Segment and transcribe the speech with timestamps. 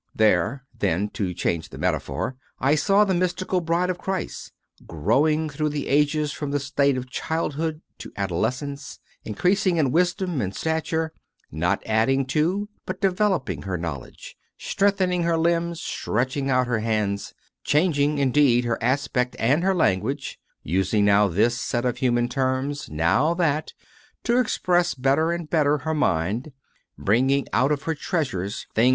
[0.13, 0.13] 4.
[0.15, 4.51] There, then, to change the metaphor, I saw the mystical Bride of Christ,
[4.87, 10.55] growing through the ages from the state of childhood to adolescence, increasing in wisdom and
[10.55, 11.13] stature,
[11.51, 18.17] not adding to but developing her knowledge, strengthening her limbs, stretching out her hands; changing,
[18.17, 23.73] indeed, her aspect and her language using now this set of human terms, now that,
[24.23, 26.51] to express better and better her mind;
[26.97, 28.89] bringing out of her treasures things 1 "A City Set on a Hill."